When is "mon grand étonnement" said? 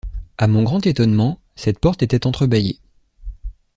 0.47-1.39